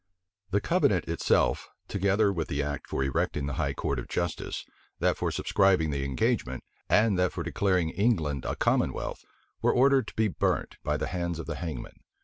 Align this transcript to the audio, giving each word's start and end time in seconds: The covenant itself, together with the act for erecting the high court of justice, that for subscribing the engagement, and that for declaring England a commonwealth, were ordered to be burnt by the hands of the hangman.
The 0.49 0.61
covenant 0.61 1.05
itself, 1.07 1.69
together 1.87 2.33
with 2.33 2.47
the 2.47 2.63
act 2.63 2.89
for 2.89 3.03
erecting 3.03 3.45
the 3.45 3.53
high 3.61 3.75
court 3.75 3.99
of 3.99 4.07
justice, 4.07 4.65
that 4.97 5.15
for 5.15 5.29
subscribing 5.29 5.91
the 5.91 6.03
engagement, 6.03 6.63
and 6.89 7.19
that 7.19 7.33
for 7.33 7.43
declaring 7.43 7.91
England 7.91 8.43
a 8.43 8.55
commonwealth, 8.55 9.23
were 9.61 9.69
ordered 9.71 10.07
to 10.07 10.15
be 10.15 10.27
burnt 10.27 10.77
by 10.83 10.97
the 10.97 11.05
hands 11.09 11.37
of 11.37 11.45
the 11.45 11.57
hangman. 11.57 11.99